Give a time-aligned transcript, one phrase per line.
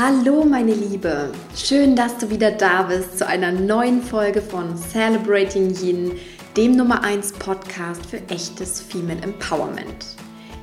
[0.00, 5.74] Hallo meine Liebe, schön, dass du wieder da bist zu einer neuen Folge von Celebrating
[5.74, 6.12] Yin,
[6.56, 10.06] dem Nummer 1 Podcast für echtes Female Empowerment.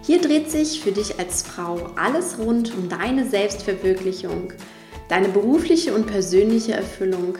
[0.03, 4.53] Hier dreht sich für dich als Frau alles rund um deine Selbstverwirklichung,
[5.09, 7.37] deine berufliche und persönliche Erfüllung,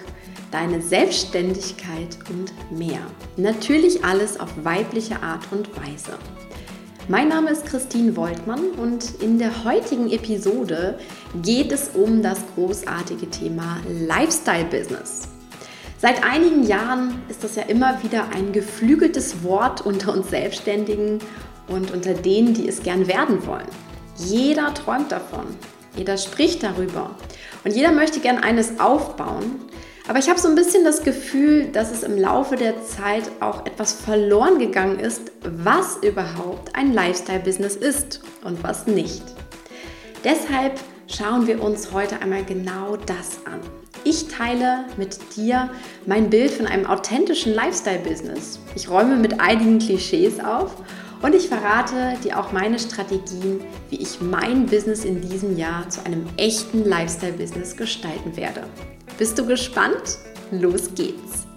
[0.52, 3.08] deine Selbstständigkeit und mehr.
[3.38, 6.20] Natürlich alles auf weibliche Art und Weise.
[7.08, 10.98] Mein Name ist Christine Woltmann und in der heutigen Episode
[11.44, 15.28] geht es um das großartige Thema Lifestyle Business.
[16.00, 21.20] Seit einigen Jahren ist das ja immer wieder ein geflügeltes Wort unter uns Selbstständigen
[21.68, 23.70] und unter denen, die es gern werden wollen.
[24.18, 25.46] Jeder träumt davon,
[25.96, 27.12] jeder spricht darüber
[27.64, 29.60] und jeder möchte gern eines aufbauen,
[30.08, 33.66] aber ich habe so ein bisschen das Gefühl, dass es im Laufe der Zeit auch
[33.66, 39.24] etwas verloren gegangen ist, was überhaupt ein Lifestyle-Business ist und was nicht.
[40.24, 43.60] Deshalb schauen wir uns heute einmal genau das an.
[44.04, 45.72] Ich teile mit dir
[46.06, 48.60] mein Bild von einem authentischen Lifestyle-Business.
[48.76, 50.76] Ich räume mit einigen Klischees auf
[51.24, 56.06] und ich verrate dir auch meine Strategien, wie ich mein Business in diesem Jahr zu
[56.06, 58.62] einem echten Lifestyle-Business gestalten werde.
[59.18, 60.18] Bist du gespannt?
[60.52, 61.48] Los geht's!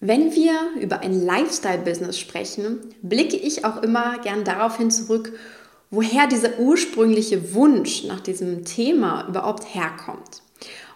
[0.00, 5.32] Wenn wir über ein Lifestyle-Business sprechen, blicke ich auch immer gern daraufhin zurück,
[5.90, 10.42] woher dieser ursprüngliche Wunsch nach diesem Thema überhaupt herkommt.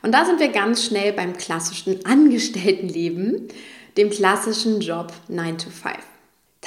[0.02, 3.48] Und da sind wir ganz schnell beim klassischen Angestelltenleben,
[3.96, 5.96] dem klassischen Job 9 to 5.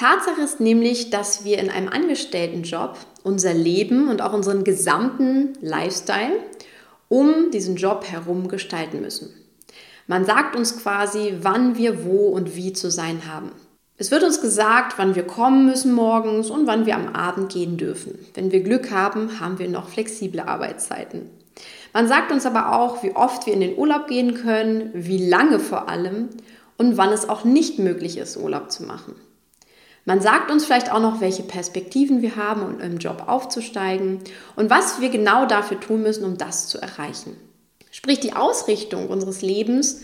[0.00, 6.38] Tatsache ist nämlich, dass wir in einem Angestelltenjob unser Leben und auch unseren gesamten Lifestyle
[7.08, 9.28] um diesen Job herum gestalten müssen.
[10.06, 13.52] Man sagt uns quasi, wann wir wo und wie zu sein haben.
[13.98, 17.76] Es wird uns gesagt, wann wir kommen müssen morgens und wann wir am Abend gehen
[17.76, 18.18] dürfen.
[18.32, 21.28] Wenn wir Glück haben, haben wir noch flexible Arbeitszeiten.
[21.92, 25.58] Man sagt uns aber auch, wie oft wir in den Urlaub gehen können, wie lange
[25.58, 26.30] vor allem
[26.78, 29.14] und wann es auch nicht möglich ist, Urlaub zu machen.
[30.04, 34.20] Man sagt uns vielleicht auch noch, welche Perspektiven wir haben, um im Job aufzusteigen
[34.56, 37.36] und was wir genau dafür tun müssen, um das zu erreichen.
[37.90, 40.02] Sprich, die Ausrichtung unseres Lebens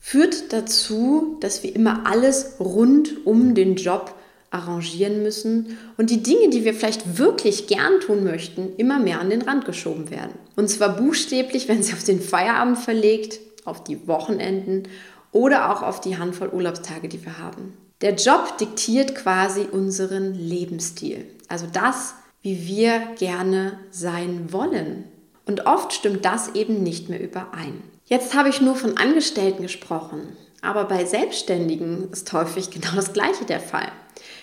[0.00, 4.14] führt dazu, dass wir immer alles rund um den Job
[4.50, 9.30] arrangieren müssen und die Dinge, die wir vielleicht wirklich gern tun möchten, immer mehr an
[9.30, 10.32] den Rand geschoben werden.
[10.54, 14.84] Und zwar buchstäblich, wenn sie auf den Feierabend verlegt, auf die Wochenenden
[15.32, 17.74] oder auch auf die Handvoll Urlaubstage, die wir haben.
[18.02, 25.04] Der Job diktiert quasi unseren Lebensstil, also das, wie wir gerne sein wollen.
[25.46, 27.82] Und oft stimmt das eben nicht mehr überein.
[28.04, 33.46] Jetzt habe ich nur von Angestellten gesprochen, aber bei Selbstständigen ist häufig genau das Gleiche
[33.46, 33.90] der Fall.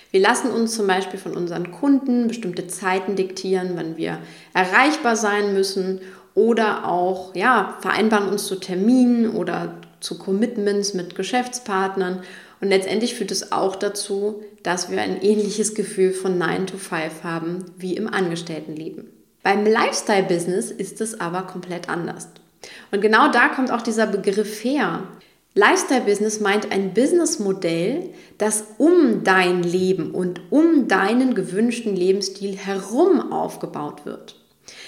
[0.09, 4.18] Wir lassen uns zum Beispiel von unseren Kunden bestimmte Zeiten diktieren, wann wir
[4.56, 6.02] erreichbar sein müssen
[6.34, 12.24] oder auch ja, vereinbaren uns zu Terminen oder zu Commitments mit Geschäftspartnern
[12.63, 17.22] und letztendlich führt es auch dazu, dass wir ein ähnliches Gefühl von 9 to 5
[17.22, 19.09] haben wie im Angestelltenleben.
[19.44, 22.29] Beim Lifestyle-Business ist es aber komplett anders.
[22.90, 25.09] Und genau da kommt auch dieser Begriff her.
[25.56, 34.06] Lifestyle-Business meint ein Businessmodell, das um dein Leben und um deinen gewünschten Lebensstil herum aufgebaut
[34.06, 34.38] wird.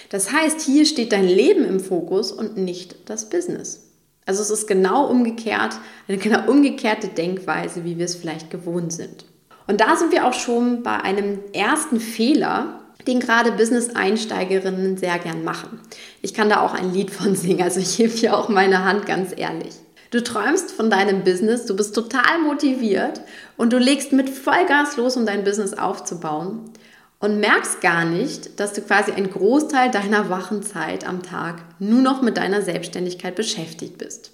[0.08, 3.85] Das heißt, hier steht dein Leben im Fokus und nicht das Business.
[4.26, 5.76] Also es ist genau umgekehrt,
[6.08, 9.26] eine genau umgekehrte Denkweise, wie wir es vielleicht gewohnt sind.
[9.68, 15.44] Und da sind wir auch schon bei einem ersten Fehler, den gerade Business-Einsteigerinnen sehr gern
[15.44, 15.80] machen.
[16.22, 19.06] Ich kann da auch ein Lied von singen, also ich hebe hier auch meine Hand
[19.06, 19.74] ganz ehrlich.
[20.12, 23.22] Du träumst von deinem Business, du bist total motiviert
[23.58, 26.72] und du legst mit Vollgas los, um dein Business aufzubauen
[27.20, 32.02] und merkst gar nicht, dass du quasi einen Großteil deiner wachen Zeit am Tag nur
[32.02, 34.32] noch mit deiner Selbstständigkeit beschäftigt bist.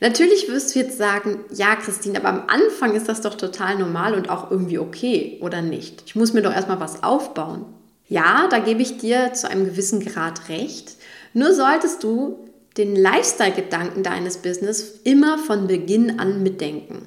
[0.00, 4.14] Natürlich wirst du jetzt sagen, ja Christine, aber am Anfang ist das doch total normal
[4.14, 6.02] und auch irgendwie okay, oder nicht?
[6.06, 7.64] Ich muss mir doch erstmal was aufbauen.
[8.08, 10.96] Ja, da gebe ich dir zu einem gewissen Grad recht.
[11.32, 17.06] Nur solltest du den Lifestyle-Gedanken deines Business immer von Beginn an mitdenken.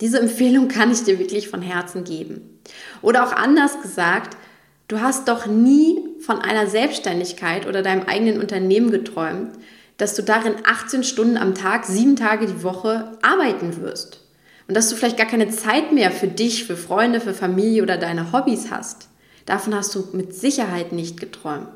[0.00, 2.60] Diese Empfehlung kann ich dir wirklich von Herzen geben.
[3.00, 4.36] Oder auch anders gesagt,
[4.86, 9.52] Du hast doch nie von einer Selbstständigkeit oder deinem eigenen Unternehmen geträumt,
[9.96, 14.20] dass du darin 18 Stunden am Tag, sieben Tage die Woche arbeiten wirst.
[14.68, 17.96] Und dass du vielleicht gar keine Zeit mehr für dich, für Freunde, für Familie oder
[17.96, 19.08] deine Hobbys hast.
[19.46, 21.68] Davon hast du mit Sicherheit nicht geträumt.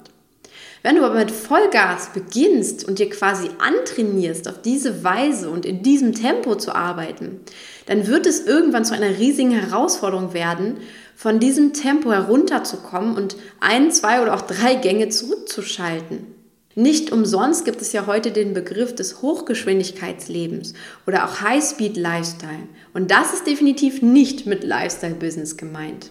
[0.82, 5.82] Wenn du aber mit Vollgas beginnst und dir quasi antrainierst, auf diese Weise und in
[5.82, 7.40] diesem Tempo zu arbeiten,
[7.88, 10.76] dann wird es irgendwann zu einer riesigen Herausforderung werden,
[11.16, 16.26] von diesem Tempo herunterzukommen und ein, zwei oder auch drei Gänge zurückzuschalten.
[16.74, 20.74] Nicht umsonst gibt es ja heute den Begriff des Hochgeschwindigkeitslebens
[21.06, 22.68] oder auch High-Speed Lifestyle.
[22.92, 26.10] Und das ist definitiv nicht mit Lifestyle-Business gemeint.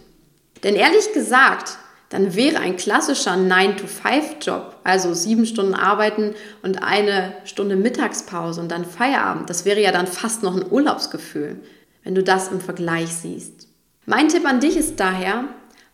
[0.64, 1.78] Denn ehrlich gesagt,
[2.10, 8.86] dann wäre ein klassischer 9-to-5-Job, also sieben Stunden arbeiten und eine Stunde Mittagspause und dann
[8.86, 11.60] Feierabend, das wäre ja dann fast noch ein Urlaubsgefühl,
[12.04, 13.68] wenn du das im Vergleich siehst.
[14.06, 15.46] Mein Tipp an dich ist daher,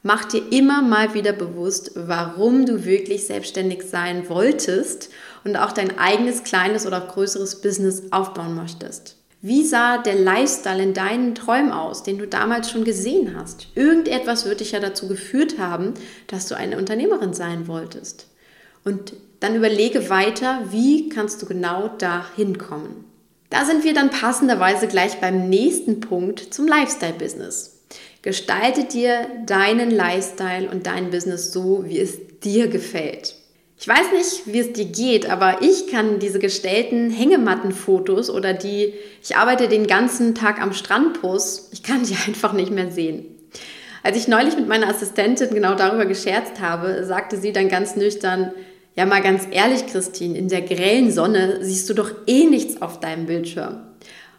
[0.06, 5.10] Mach dir immer mal wieder bewusst, warum du wirklich selbstständig sein wolltest
[5.46, 9.16] und auch dein eigenes kleines oder größeres Business aufbauen möchtest.
[9.46, 13.68] Wie sah der Lifestyle in deinen Träumen aus, den du damals schon gesehen hast?
[13.76, 15.96] Irgendetwas wird dich ja dazu geführt haben,
[16.28, 18.28] dass du eine Unternehmerin sein wolltest.
[18.86, 19.12] Und
[19.42, 23.04] dann überlege weiter, wie kannst du genau da hinkommen.
[23.50, 27.82] Da sind wir dann passenderweise gleich beim nächsten Punkt zum Lifestyle-Business.
[28.22, 33.36] Gestalte dir deinen Lifestyle und dein Business so, wie es dir gefällt.
[33.84, 38.94] Ich weiß nicht, wie es dir geht, aber ich kann diese gestellten Hängemattenfotos oder die,
[39.22, 43.26] ich arbeite den ganzen Tag am Strandbus, ich kann die einfach nicht mehr sehen.
[44.02, 48.54] Als ich neulich mit meiner Assistentin genau darüber gescherzt habe, sagte sie dann ganz nüchtern,
[48.96, 53.02] ja mal ganz ehrlich, Christine, in der grellen Sonne siehst du doch eh nichts auf
[53.02, 53.82] deinem Bildschirm.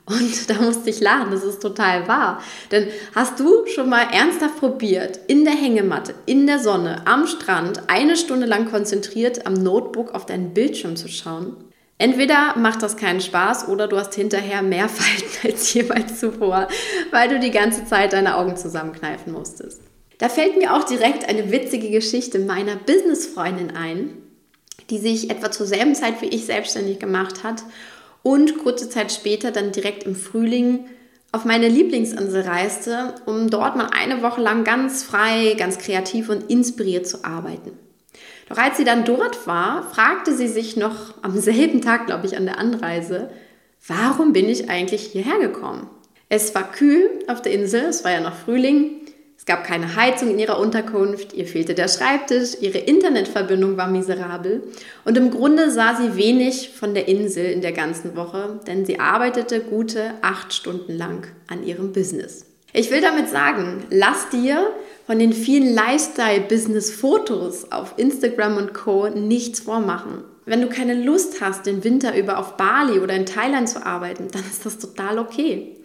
[0.07, 2.43] Und da musste ich lachen, das ist total wahr.
[2.71, 7.89] Denn hast du schon mal ernsthaft probiert, in der Hängematte, in der Sonne, am Strand,
[7.89, 11.57] eine Stunde lang konzentriert am Notebook auf deinen Bildschirm zu schauen?
[11.97, 16.69] Entweder macht das keinen Spaß oder du hast hinterher mehr Falten als jemals zuvor,
[17.11, 19.81] weil du die ganze Zeit deine Augen zusammenkneifen musstest.
[20.19, 24.11] Da fällt mir auch direkt eine witzige Geschichte meiner Businessfreundin ein,
[24.91, 27.65] die sich etwa zur selben Zeit wie ich selbstständig gemacht hat
[28.25, 30.87] und kurze Zeit später dann direkt im Frühling
[31.31, 36.51] auf meine Lieblingsinsel reiste, um dort mal eine Woche lang ganz frei, ganz kreativ und
[36.51, 37.73] inspiriert zu arbeiten.
[38.49, 42.37] Doch als sie dann dort war, fragte sie sich noch am selben Tag, glaube ich,
[42.37, 43.31] an der Anreise,
[43.87, 45.89] warum bin ich eigentlich hierher gekommen?
[46.29, 49.04] Es war kühl auf der Insel, es war ja noch Frühling
[49.45, 54.63] es gab keine Heizung in ihrer Unterkunft, ihr fehlte der Schreibtisch, ihre Internetverbindung war miserabel
[55.05, 59.01] und im Grunde sah sie wenig von der Insel in der ganzen Woche, denn sie
[59.01, 62.47] arbeitete gute acht Stunden lang an ihrem Business.
[62.73, 64.67] Ich will damit sagen, lass dir
[65.07, 69.11] von den vielen Lifestyle-Business-Fotos auf Instagram und Co.
[69.11, 70.25] nichts vormachen.
[70.47, 74.29] Wenn du keine Lust hast, den Winter über auf Bali oder in Thailand zu arbeiten,
[74.33, 75.77] dann ist das total okay.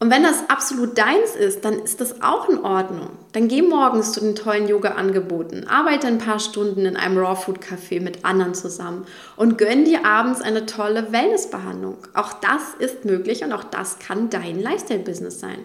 [0.00, 3.10] Und wenn das absolut deins ist, dann ist das auch in Ordnung.
[3.32, 8.24] Dann geh morgens zu den tollen Yoga-Angeboten, arbeite ein paar Stunden in einem Raw-Food-Café mit
[8.24, 11.96] anderen zusammen und gönn dir abends eine tolle Wellnessbehandlung.
[12.14, 15.58] Auch das ist möglich und auch das kann dein Lifestyle-Business sein.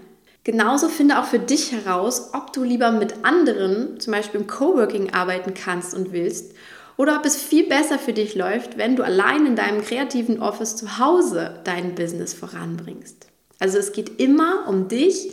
[0.43, 5.13] Genauso finde auch für dich heraus, ob du lieber mit anderen, zum Beispiel im Coworking,
[5.13, 6.55] arbeiten kannst und willst
[6.97, 10.75] oder ob es viel besser für dich läuft, wenn du allein in deinem kreativen Office
[10.75, 13.32] zu Hause dein Business voranbringst.
[13.63, 15.31] Also es geht immer um dich,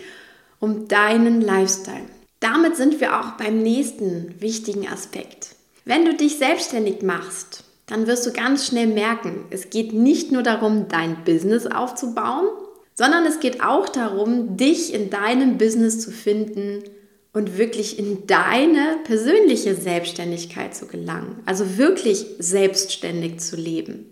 [0.61, 2.07] um deinen Lifestyle.
[2.39, 5.57] Damit sind wir auch beim nächsten wichtigen Aspekt.
[5.85, 10.45] Wenn du dich selbstständig machst, dann wirst du ganz schnell merken, es geht nicht nur
[10.45, 12.47] darum, dein Business aufzubauen,
[12.95, 16.85] sondern es geht auch darum, dich in deinem Business zu finden
[17.33, 21.43] und wirklich in deine persönliche Selbstständigkeit zu gelangen.
[21.47, 24.10] Also wirklich selbstständig zu leben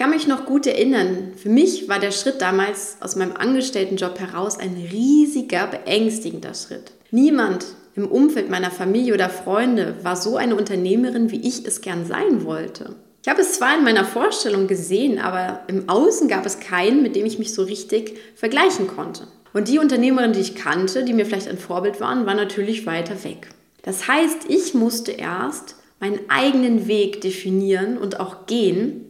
[0.00, 4.58] kann mich noch gut erinnern, für mich war der Schritt damals aus meinem Angestelltenjob heraus
[4.58, 6.92] ein riesiger, beängstigender Schritt.
[7.10, 12.06] Niemand im Umfeld meiner Familie oder Freunde war so eine Unternehmerin, wie ich es gern
[12.06, 12.96] sein wollte.
[13.22, 17.14] Ich habe es zwar in meiner Vorstellung gesehen, aber im Außen gab es keinen, mit
[17.14, 19.26] dem ich mich so richtig vergleichen konnte.
[19.52, 23.22] Und die Unternehmerin, die ich kannte, die mir vielleicht ein Vorbild waren, war natürlich weiter
[23.22, 23.48] weg.
[23.82, 29.04] Das heißt, ich musste erst meinen eigenen Weg definieren und auch gehen,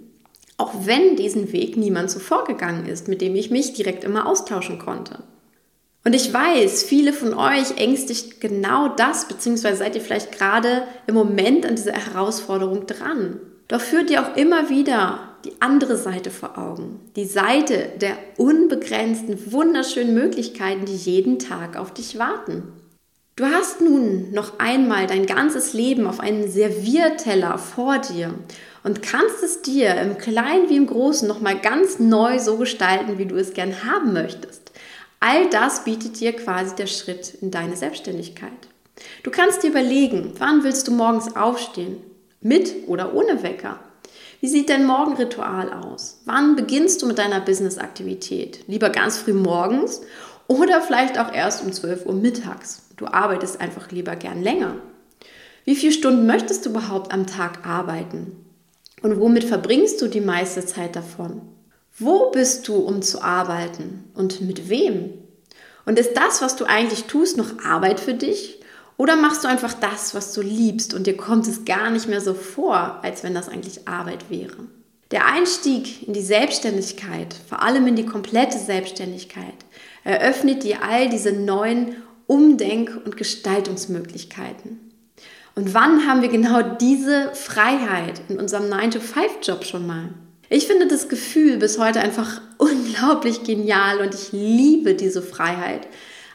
[0.60, 4.78] auch wenn diesen Weg niemand zuvor gegangen ist, mit dem ich mich direkt immer austauschen
[4.78, 5.22] konnte.
[6.04, 11.14] Und ich weiß, viele von euch ängstigt genau das, beziehungsweise seid ihr vielleicht gerade im
[11.14, 13.40] Moment an dieser Herausforderung dran.
[13.68, 17.00] Doch führt ihr auch immer wieder die andere Seite vor Augen.
[17.16, 22.64] Die Seite der unbegrenzten, wunderschönen Möglichkeiten, die jeden Tag auf dich warten.
[23.36, 28.34] Du hast nun noch einmal dein ganzes Leben auf einem Servierteller vor dir
[28.82, 33.26] und kannst es dir im Kleinen wie im Großen nochmal ganz neu so gestalten, wie
[33.26, 34.72] du es gern haben möchtest.
[35.20, 38.50] All das bietet dir quasi der Schritt in deine Selbstständigkeit.
[39.22, 41.98] Du kannst dir überlegen, wann willst du morgens aufstehen?
[42.40, 43.78] Mit oder ohne Wecker?
[44.40, 46.22] Wie sieht dein Morgenritual aus?
[46.24, 48.64] Wann beginnst du mit deiner Business-Aktivität?
[48.66, 50.00] Lieber ganz früh morgens
[50.46, 52.82] oder vielleicht auch erst um 12 Uhr mittags.
[52.96, 54.76] Du arbeitest einfach lieber gern länger.
[55.66, 58.49] Wie viele Stunden möchtest du überhaupt am Tag arbeiten?
[59.02, 61.42] Und womit verbringst du die meiste Zeit davon?
[61.98, 64.04] Wo bist du, um zu arbeiten?
[64.14, 65.10] Und mit wem?
[65.86, 68.60] Und ist das, was du eigentlich tust, noch Arbeit für dich?
[68.96, 72.20] Oder machst du einfach das, was du liebst und dir kommt es gar nicht mehr
[72.20, 74.56] so vor, als wenn das eigentlich Arbeit wäre?
[75.10, 79.54] Der Einstieg in die Selbstständigkeit, vor allem in die komplette Selbstständigkeit,
[80.04, 84.79] eröffnet dir all diese neuen Umdenk- und Gestaltungsmöglichkeiten.
[85.60, 90.08] Und wann haben wir genau diese Freiheit in unserem 9-to-5-Job schon mal?
[90.48, 95.86] Ich finde das Gefühl bis heute einfach unglaublich genial und ich liebe diese Freiheit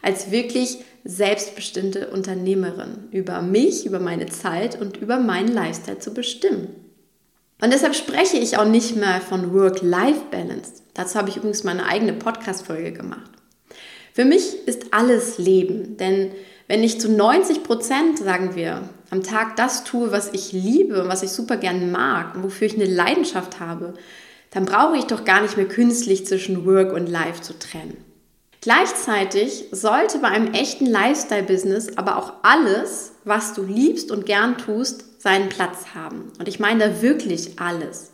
[0.04, 6.68] als wirklich selbstbestimmte Unternehmerin über mich, über meine Zeit und über meinen Lifestyle zu bestimmen.
[7.60, 10.84] Und deshalb spreche ich auch nicht mehr von Work-Life-Balance.
[10.94, 13.32] Dazu habe ich übrigens meine eigene Podcast-Folge gemacht.
[14.14, 16.32] Für mich ist alles Leben, denn
[16.68, 21.10] wenn ich zu 90 Prozent, sagen wir, am Tag das tue, was ich liebe und
[21.10, 23.94] was ich super gern mag und wofür ich eine Leidenschaft habe,
[24.52, 27.98] dann brauche ich doch gar nicht mehr künstlich zwischen Work und Life zu trennen.
[28.62, 35.22] Gleichzeitig sollte bei einem echten Lifestyle-Business aber auch alles, was du liebst und gern tust,
[35.22, 36.32] seinen Platz haben.
[36.40, 38.12] Und ich meine da wirklich alles.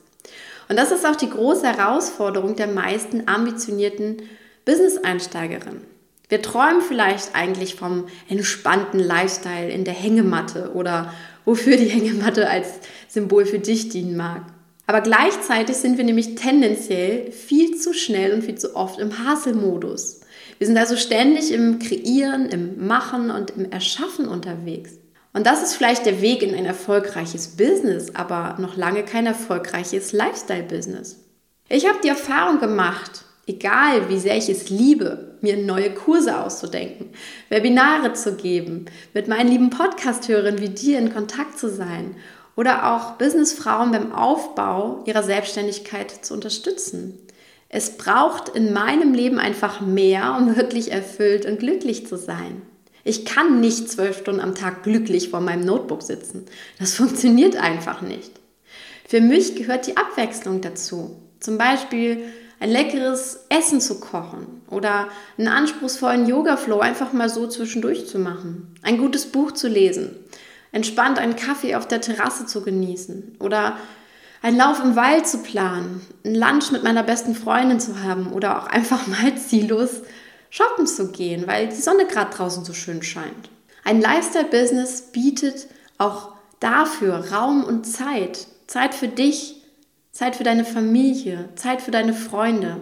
[0.68, 4.24] Und das ist auch die große Herausforderung der meisten ambitionierten
[4.66, 5.91] Business-Einsteigerinnen.
[6.32, 12.68] Wir träumen vielleicht eigentlich vom entspannten Lifestyle in der Hängematte oder wofür die Hängematte als
[13.10, 14.44] Symbol für dich dienen mag.
[14.88, 20.22] Aber gleichzeitig sind wir nämlich tendenziell viel zu schnell und viel zu oft im Hustle-Modus.
[20.58, 24.92] Wir sind also ständig im Kreieren, im Machen und im Erschaffen unterwegs.
[25.34, 30.14] Und das ist vielleicht der Weg in ein erfolgreiches Business, aber noch lange kein erfolgreiches
[30.14, 31.26] Lifestyle-Business.
[31.68, 37.10] Ich habe die Erfahrung gemacht, egal wie sehr ich es liebe, mir neue Kurse auszudenken,
[37.50, 42.16] Webinare zu geben, mit meinen lieben Podcast-Hörern wie dir in Kontakt zu sein
[42.56, 47.18] oder auch Businessfrauen beim Aufbau ihrer Selbstständigkeit zu unterstützen.
[47.70, 52.62] Es braucht in meinem Leben einfach mehr, um wirklich erfüllt und glücklich zu sein.
[53.04, 56.46] Ich kann nicht zwölf Stunden am Tag glücklich vor meinem Notebook sitzen.
[56.80, 58.32] Das funktioniert einfach nicht.
[59.08, 61.18] Für mich gehört die Abwechslung dazu.
[61.40, 62.24] Zum Beispiel
[62.62, 68.76] ein leckeres Essen zu kochen oder einen anspruchsvollen Yoga-Flow einfach mal so zwischendurch zu machen,
[68.84, 70.16] ein gutes Buch zu lesen,
[70.72, 73.78] entspannt einen Kaffee auf der Terrasse zu genießen oder
[74.44, 78.62] einen Lauf im Wald zu planen, ein Lunch mit meiner besten Freundin zu haben oder
[78.62, 80.02] auch einfach mal ziellos
[80.52, 83.50] shoppen zu gehen, weil die Sonne gerade draußen so schön scheint.
[83.84, 88.46] Ein Lifestyle-Business bietet auch dafür Raum und Zeit.
[88.68, 89.61] Zeit für dich,
[90.12, 92.78] Zeit für deine Familie, Zeit für deine Freunde,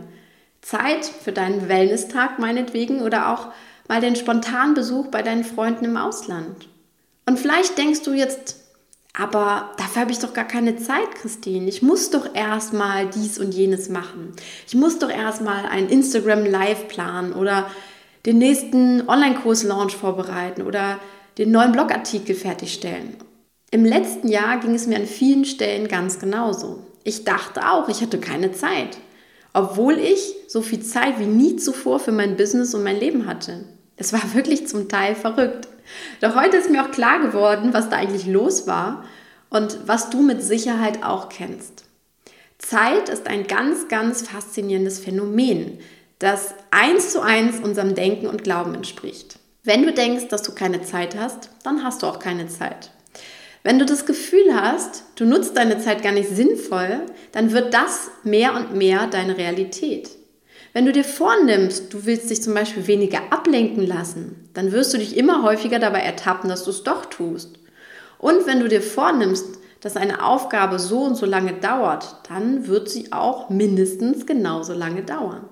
[0.62, 3.48] Zeit für deinen Wellness-Tag meinetwegen oder auch
[3.88, 6.68] mal den spontanen Besuch bei deinen Freunden im Ausland.
[7.26, 8.58] Und vielleicht denkst du jetzt,
[9.14, 11.68] aber dafür habe ich doch gar keine Zeit, Christine.
[11.68, 14.34] Ich muss doch erstmal dies und jenes machen.
[14.68, 17.70] Ich muss doch erstmal ein Instagram Live planen oder
[18.26, 21.00] den nächsten Online-Kurs-Launch vorbereiten oder
[21.38, 23.16] den neuen Blogartikel fertigstellen.
[23.72, 26.86] Im letzten Jahr ging es mir an vielen Stellen ganz genauso.
[27.04, 28.98] Ich dachte auch, ich hatte keine Zeit,
[29.54, 33.66] obwohl ich so viel Zeit wie nie zuvor für mein Business und mein Leben hatte.
[33.98, 35.68] Es war wirklich zum Teil verrückt.
[36.22, 39.04] Doch heute ist mir auch klar geworden, was da eigentlich los war
[39.50, 41.86] und was du mit Sicherheit auch kennst.
[42.60, 45.80] Zeit ist ein ganz, ganz faszinierendes Phänomen,
[46.20, 49.40] das eins zu eins unserem Denken und Glauben entspricht.
[49.64, 52.92] Wenn du denkst, dass du keine Zeit hast, dann hast du auch keine Zeit.
[53.64, 57.02] Wenn du das Gefühl hast, du nutzt deine Zeit gar nicht sinnvoll,
[57.34, 60.10] dann wird das mehr und mehr deine Realität.
[60.72, 64.98] Wenn du dir vornimmst, du willst dich zum Beispiel weniger ablenken lassen, dann wirst du
[64.98, 67.60] dich immer häufiger dabei ertappen, dass du es doch tust.
[68.18, 72.90] Und wenn du dir vornimmst, dass eine Aufgabe so und so lange dauert, dann wird
[72.90, 75.46] sie auch mindestens genauso lange dauern.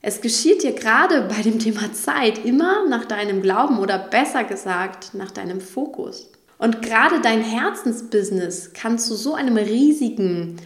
[0.00, 5.14] Es geschieht dir gerade bei dem Thema Zeit immer nach deinem Glauben oder besser gesagt
[5.14, 6.30] nach deinem Fokus.
[6.58, 10.56] Und gerade dein Herzensbusiness kann zu so einem riesigen,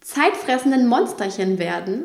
[0.00, 2.04] zeitfressenden Monsterchen werden,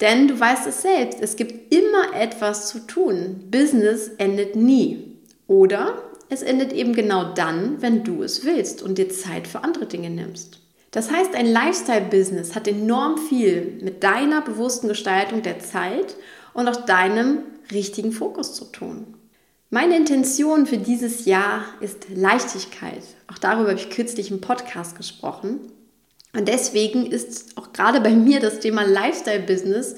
[0.00, 3.44] denn du weißt es selbst, es gibt immer etwas zu tun.
[3.50, 5.18] Business endet nie.
[5.46, 9.86] Oder es endet eben genau dann, wenn du es willst und dir Zeit für andere
[9.86, 10.60] Dinge nimmst.
[10.90, 16.16] Das heißt, ein Lifestyle-Business hat enorm viel mit deiner bewussten Gestaltung der Zeit
[16.54, 17.38] und auch deinem
[17.70, 19.14] richtigen Fokus zu tun.
[19.72, 23.04] Meine Intention für dieses Jahr ist Leichtigkeit.
[23.32, 25.60] Auch darüber habe ich kürzlich im Podcast gesprochen.
[26.32, 29.94] Und deswegen ist auch gerade bei mir das Thema Lifestyle-Business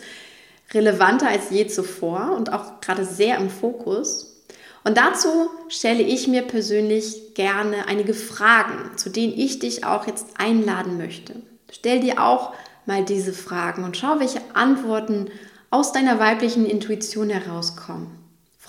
[0.74, 4.44] relevanter als je zuvor und auch gerade sehr im Fokus.
[4.84, 10.26] Und dazu stelle ich mir persönlich gerne einige Fragen, zu denen ich dich auch jetzt
[10.36, 11.36] einladen möchte.
[11.70, 12.52] Stell dir auch
[12.84, 15.30] mal diese Fragen und schau, welche Antworten
[15.70, 18.21] aus deiner weiblichen Intuition herauskommen.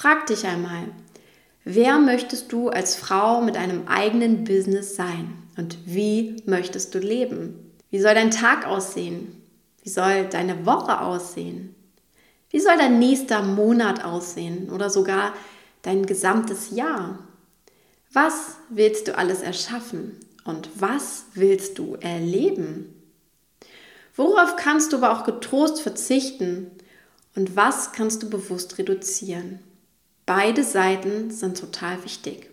[0.04, 0.90] Frag dich einmal,
[1.64, 7.72] wer möchtest du als Frau mit einem eigenen Business sein und wie möchtest du leben?
[7.90, 9.42] Wie soll dein Tag aussehen?
[9.82, 11.74] Wie soll deine Woche aussehen?
[12.50, 15.32] Wie soll dein nächster Monat aussehen oder sogar
[15.84, 17.20] dein gesamtes Jahr?
[18.12, 22.94] Was willst du alles erschaffen und was willst du erleben?
[24.18, 26.72] Worauf kannst du aber auch getrost verzichten
[27.38, 29.60] und was kannst du bewusst reduzieren?
[30.26, 32.50] Beide Seiten sind total wichtig.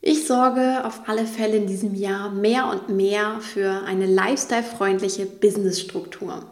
[0.00, 6.46] Ich sorge auf alle Fälle in diesem Jahr mehr und mehr für eine lifestyle-freundliche Businessstruktur,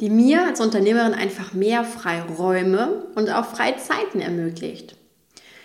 [0.00, 4.94] die mir als Unternehmerin einfach mehr Freiräume und auch freie Zeiten ermöglicht.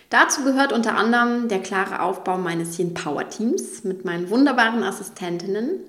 [0.10, 5.81] Dazu gehört unter anderem der klare Aufbau meines Yin Power Teams mit meinen wunderbaren Assistentinnen,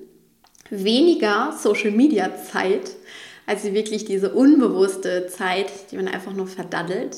[0.71, 2.97] weniger Social Media Zeit,
[3.47, 7.17] also wirklich diese unbewusste Zeit, die man einfach nur verdaddelt.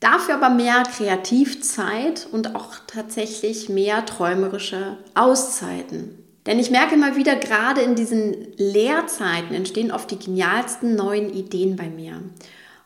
[0.00, 6.18] Dafür aber mehr Kreativzeit und auch tatsächlich mehr träumerische Auszeiten.
[6.46, 11.76] Denn ich merke immer wieder, gerade in diesen Lehrzeiten entstehen oft die genialsten neuen Ideen
[11.76, 12.22] bei mir.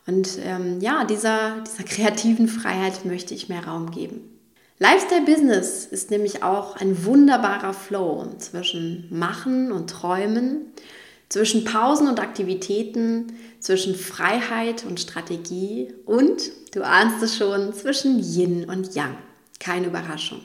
[0.07, 4.31] Und ähm, ja, dieser, dieser kreativen Freiheit möchte ich mehr Raum geben.
[4.77, 10.73] Lifestyle Business ist nämlich auch ein wunderbarer Flow zwischen Machen und Träumen,
[11.29, 18.69] zwischen Pausen und Aktivitäten, zwischen Freiheit und Strategie und, du ahnst es schon, zwischen Yin
[18.69, 19.17] und Yang.
[19.59, 20.41] Keine Überraschung.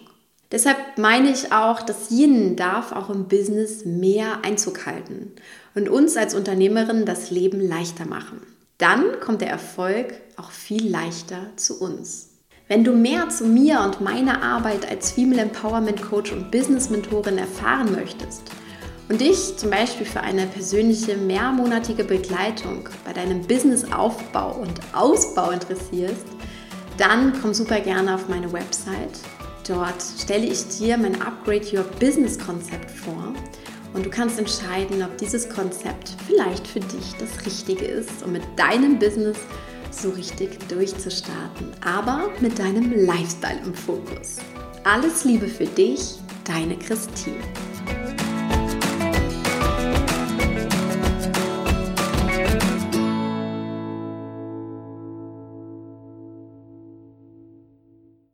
[0.52, 5.32] Deshalb meine ich auch, dass Yin darf auch im Business mehr Einzug halten
[5.74, 8.40] und uns als Unternehmerin das Leben leichter machen.
[8.78, 12.30] Dann kommt der Erfolg auch viel leichter zu uns.
[12.66, 17.36] Wenn du mehr zu mir und meiner Arbeit als Female Empowerment Coach und Business Mentorin
[17.36, 18.42] erfahren möchtest
[19.10, 26.24] und dich zum Beispiel für eine persönliche mehrmonatige Begleitung bei deinem Businessaufbau und Ausbau interessierst,
[26.96, 29.18] dann komm super gerne auf meine Website.
[29.66, 33.34] Dort stelle ich dir mein Upgrade Your Business Konzept vor
[33.94, 38.42] und du kannst entscheiden, ob dieses Konzept vielleicht für dich das Richtige ist, um mit
[38.56, 39.38] deinem Business
[39.90, 44.36] so richtig durchzustarten, aber mit deinem Lifestyle im Fokus.
[44.84, 47.42] Alles Liebe für dich, deine Christine.